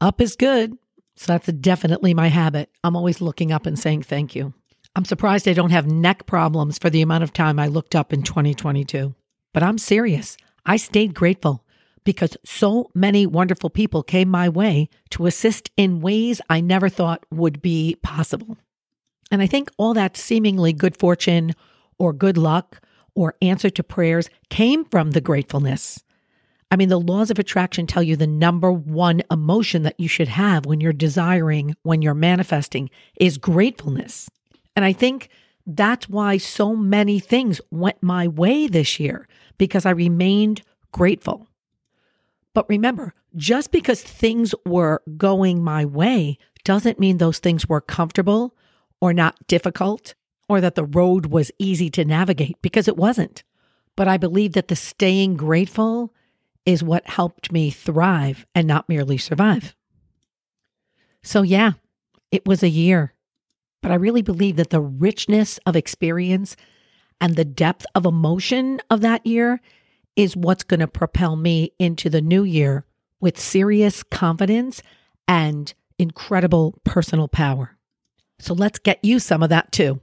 Up 0.00 0.18
is 0.22 0.34
good. 0.34 0.78
So 1.14 1.30
that's 1.30 1.52
definitely 1.52 2.14
my 2.14 2.28
habit. 2.28 2.70
I'm 2.82 2.96
always 2.96 3.20
looking 3.20 3.52
up 3.52 3.66
and 3.66 3.78
saying 3.78 4.04
thank 4.04 4.34
you. 4.34 4.54
I'm 4.96 5.04
surprised 5.04 5.46
I 5.46 5.52
don't 5.52 5.72
have 5.72 5.86
neck 5.86 6.24
problems 6.24 6.78
for 6.78 6.88
the 6.88 7.02
amount 7.02 7.22
of 7.22 7.34
time 7.34 7.58
I 7.58 7.66
looked 7.66 7.94
up 7.94 8.14
in 8.14 8.22
2022. 8.22 9.14
But 9.52 9.62
I'm 9.62 9.76
serious. 9.76 10.38
I 10.64 10.78
stayed 10.78 11.12
grateful 11.12 11.66
because 12.04 12.36
so 12.44 12.90
many 12.94 13.26
wonderful 13.26 13.70
people 13.70 14.02
came 14.02 14.28
my 14.28 14.48
way 14.48 14.88
to 15.10 15.26
assist 15.26 15.70
in 15.76 16.00
ways 16.00 16.40
I 16.48 16.60
never 16.60 16.88
thought 16.88 17.24
would 17.30 17.60
be 17.60 17.96
possible. 18.02 18.56
And 19.30 19.42
I 19.42 19.46
think 19.46 19.70
all 19.76 19.94
that 19.94 20.16
seemingly 20.16 20.72
good 20.72 20.98
fortune 20.98 21.54
or 21.98 22.12
good 22.12 22.36
luck 22.36 22.80
or 23.14 23.34
answer 23.42 23.70
to 23.70 23.82
prayers 23.82 24.28
came 24.48 24.84
from 24.84 25.12
the 25.12 25.20
gratefulness. 25.20 26.02
I 26.70 26.76
mean, 26.76 26.88
the 26.88 27.00
laws 27.00 27.30
of 27.30 27.38
attraction 27.38 27.86
tell 27.86 28.02
you 28.02 28.16
the 28.16 28.26
number 28.26 28.70
one 28.70 29.22
emotion 29.30 29.82
that 29.82 29.98
you 29.98 30.06
should 30.06 30.28
have 30.28 30.66
when 30.66 30.80
you're 30.80 30.92
desiring, 30.92 31.74
when 31.82 32.00
you're 32.00 32.14
manifesting, 32.14 32.90
is 33.18 33.38
gratefulness. 33.38 34.30
And 34.76 34.84
I 34.84 34.92
think 34.92 35.28
that's 35.66 36.08
why 36.08 36.36
so 36.36 36.76
many 36.76 37.18
things 37.18 37.60
went 37.70 38.02
my 38.02 38.28
way 38.28 38.68
this 38.68 39.00
year 39.00 39.26
because 39.58 39.84
I 39.84 39.90
remained 39.90 40.62
grateful. 40.92 41.48
But 42.54 42.68
remember, 42.68 43.14
just 43.36 43.70
because 43.70 44.02
things 44.02 44.54
were 44.66 45.02
going 45.16 45.62
my 45.62 45.84
way 45.84 46.38
doesn't 46.64 46.98
mean 46.98 47.18
those 47.18 47.38
things 47.38 47.68
were 47.68 47.80
comfortable 47.80 48.56
or 49.00 49.12
not 49.12 49.46
difficult 49.46 50.14
or 50.48 50.60
that 50.60 50.74
the 50.74 50.84
road 50.84 51.26
was 51.26 51.52
easy 51.58 51.90
to 51.90 52.04
navigate 52.04 52.60
because 52.60 52.88
it 52.88 52.96
wasn't. 52.96 53.44
But 53.96 54.08
I 54.08 54.16
believe 54.16 54.52
that 54.54 54.68
the 54.68 54.76
staying 54.76 55.36
grateful 55.36 56.12
is 56.66 56.82
what 56.82 57.06
helped 57.08 57.52
me 57.52 57.70
thrive 57.70 58.46
and 58.54 58.66
not 58.66 58.88
merely 58.88 59.16
survive. 59.16 59.74
So, 61.22 61.42
yeah, 61.42 61.72
it 62.30 62.46
was 62.46 62.62
a 62.62 62.68
year, 62.68 63.14
but 63.82 63.92
I 63.92 63.96
really 63.96 64.22
believe 64.22 64.56
that 64.56 64.70
the 64.70 64.80
richness 64.80 65.58
of 65.66 65.76
experience 65.76 66.56
and 67.20 67.36
the 67.36 67.44
depth 67.44 67.86
of 67.94 68.06
emotion 68.06 68.80
of 68.90 69.02
that 69.02 69.26
year 69.26 69.60
is 70.20 70.36
what's 70.36 70.64
going 70.64 70.80
to 70.80 70.86
propel 70.86 71.34
me 71.34 71.72
into 71.78 72.10
the 72.10 72.20
new 72.20 72.44
year 72.44 72.84
with 73.20 73.40
serious 73.40 74.02
confidence 74.02 74.82
and 75.26 75.72
incredible 75.98 76.78
personal 76.84 77.26
power. 77.26 77.78
So 78.38 78.52
let's 78.52 78.78
get 78.78 78.98
you 79.02 79.18
some 79.18 79.42
of 79.42 79.48
that 79.48 79.72
too. 79.72 80.02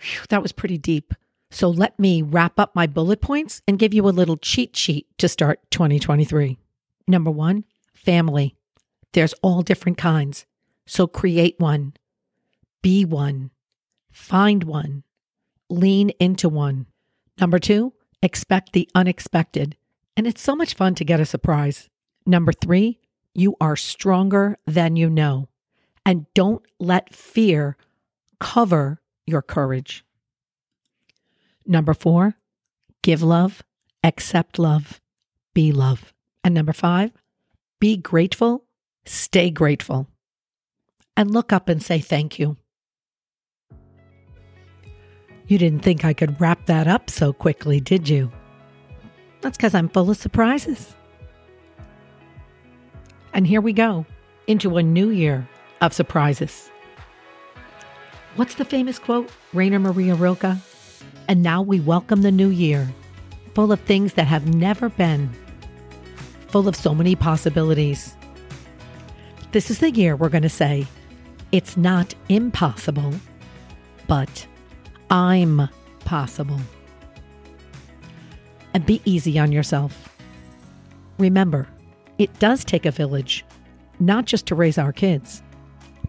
Whew, 0.00 0.22
that 0.30 0.40
was 0.40 0.52
pretty 0.52 0.78
deep. 0.78 1.12
So 1.50 1.68
let 1.68 1.98
me 1.98 2.22
wrap 2.22 2.58
up 2.58 2.74
my 2.74 2.86
bullet 2.86 3.20
points 3.20 3.60
and 3.68 3.78
give 3.78 3.92
you 3.92 4.08
a 4.08 4.10
little 4.10 4.38
cheat 4.38 4.74
sheet 4.74 5.06
to 5.18 5.28
start 5.28 5.60
2023. 5.70 6.56
Number 7.06 7.30
one, 7.30 7.66
family. 7.92 8.56
There's 9.12 9.34
all 9.42 9.60
different 9.60 9.98
kinds. 9.98 10.46
So 10.86 11.06
create 11.06 11.56
one, 11.58 11.92
be 12.80 13.04
one, 13.04 13.50
find 14.10 14.64
one, 14.64 15.02
lean 15.68 16.08
into 16.18 16.48
one. 16.48 16.86
Number 17.38 17.58
two, 17.58 17.92
Expect 18.26 18.72
the 18.72 18.88
unexpected. 18.92 19.76
And 20.16 20.26
it's 20.26 20.42
so 20.42 20.56
much 20.56 20.74
fun 20.74 20.96
to 20.96 21.04
get 21.04 21.20
a 21.20 21.24
surprise. 21.24 21.88
Number 22.26 22.50
three, 22.52 22.98
you 23.34 23.54
are 23.60 23.76
stronger 23.76 24.58
than 24.66 24.96
you 24.96 25.08
know. 25.08 25.48
And 26.04 26.26
don't 26.34 26.64
let 26.80 27.14
fear 27.14 27.76
cover 28.40 29.00
your 29.28 29.42
courage. 29.42 30.04
Number 31.64 31.94
four, 31.94 32.34
give 33.00 33.22
love, 33.22 33.62
accept 34.02 34.58
love, 34.58 35.00
be 35.54 35.70
love. 35.70 36.12
And 36.42 36.52
number 36.52 36.72
five, 36.72 37.12
be 37.78 37.96
grateful, 37.96 38.64
stay 39.04 39.50
grateful, 39.50 40.08
and 41.16 41.30
look 41.30 41.52
up 41.52 41.68
and 41.68 41.80
say 41.80 42.00
thank 42.00 42.40
you. 42.40 42.56
You 45.48 45.58
didn't 45.58 45.82
think 45.82 46.04
I 46.04 46.12
could 46.12 46.40
wrap 46.40 46.66
that 46.66 46.88
up 46.88 47.08
so 47.08 47.32
quickly, 47.32 47.78
did 47.78 48.08
you? 48.08 48.32
That's 49.42 49.56
because 49.56 49.74
I'm 49.74 49.88
full 49.88 50.10
of 50.10 50.16
surprises. 50.16 50.94
And 53.32 53.46
here 53.46 53.60
we 53.60 53.72
go 53.72 54.06
into 54.48 54.76
a 54.76 54.82
new 54.82 55.10
year 55.10 55.48
of 55.80 55.92
surprises. 55.92 56.68
What's 58.34 58.56
the 58.56 58.64
famous 58.64 58.98
quote? 58.98 59.30
Rainer 59.52 59.78
Maria 59.78 60.16
Rilke. 60.16 60.56
And 61.28 61.42
now 61.42 61.62
we 61.62 61.78
welcome 61.78 62.22
the 62.22 62.32
new 62.32 62.48
year, 62.48 62.88
full 63.54 63.70
of 63.70 63.80
things 63.80 64.14
that 64.14 64.26
have 64.26 64.52
never 64.52 64.88
been, 64.88 65.30
full 66.48 66.66
of 66.66 66.74
so 66.74 66.94
many 66.94 67.14
possibilities. 67.14 68.16
This 69.52 69.70
is 69.70 69.78
the 69.78 69.90
year 69.90 70.16
we're 70.16 70.28
going 70.28 70.42
to 70.42 70.48
say, 70.48 70.86
it's 71.52 71.76
not 71.76 72.14
impossible, 72.28 73.14
but 74.08 74.46
I'm 75.16 75.70
possible. 76.04 76.60
And 78.74 78.84
be 78.84 79.00
easy 79.06 79.38
on 79.38 79.50
yourself. 79.50 80.14
Remember, 81.18 81.66
it 82.18 82.38
does 82.38 82.66
take 82.66 82.84
a 82.84 82.90
village, 82.90 83.42
not 83.98 84.26
just 84.26 84.44
to 84.48 84.54
raise 84.54 84.76
our 84.76 84.92
kids, 84.92 85.42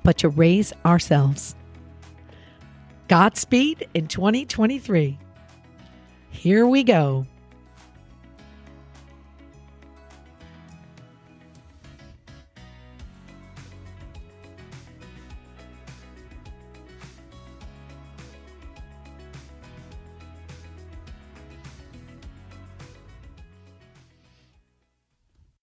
but 0.03 0.17
to 0.17 0.27
raise 0.27 0.73
ourselves. 0.85 1.55
Godspeed 3.07 3.87
in 3.93 4.07
2023. 4.07 5.17
Here 6.29 6.67
we 6.67 6.83
go. 6.83 7.25